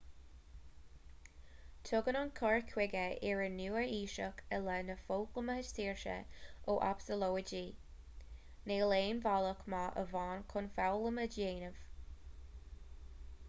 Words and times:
tugann 1.89 2.17
an 2.21 2.31
cur 2.39 2.61
chuige 2.71 3.03
iar-nua-aoiseach 3.31 4.41
i 4.57 4.59
leith 4.69 4.87
na 4.87 4.95
foghlama 5.03 5.57
saoirse 5.67 6.15
ó 6.73 6.77
absalóidí 6.87 7.63
níl 8.73 8.97
aon 9.01 9.23
bhealach 9.27 9.63
maith 9.75 10.01
amháin 10.07 10.43
chun 10.55 10.71
foghlaim 10.81 11.23
a 11.27 11.29
dhéanamh 11.39 11.81